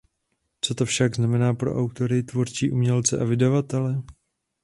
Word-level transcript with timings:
Co 0.61 0.75
to 0.75 0.85
však 0.85 1.15
znamená 1.15 1.53
pro 1.53 1.75
autory, 1.83 2.23
tvůrčí 2.23 2.71
umělce 2.71 3.19
a 3.19 3.23
vydavatele? 3.23 4.01